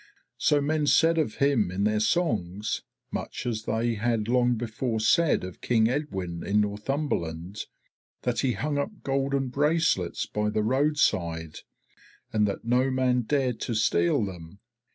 So 0.39 0.61
men 0.61 0.87
said 0.87 1.19
of 1.19 1.35
him 1.35 1.69
in 1.69 1.83
their 1.83 1.99
songs, 1.99 2.81
much 3.11 3.45
as 3.45 3.65
they 3.65 3.93
had 3.93 4.27
long 4.27 4.55
before 4.55 4.99
said 4.99 5.43
of 5.43 5.61
King 5.61 5.87
Edwin 5.89 6.43
in 6.43 6.61
Northumberland, 6.61 7.65
that 8.23 8.39
he 8.39 8.53
hung 8.53 8.79
up 8.79 9.03
golden 9.03 9.49
bracelets 9.49 10.25
by 10.25 10.49
the 10.49 10.63
roadside, 10.63 11.59
and 12.33 12.47
that 12.47 12.65
no 12.65 12.89
man 12.89 13.21
dared 13.27 13.59
to 13.59 13.75
steal 13.75 14.25
them. 14.25 14.57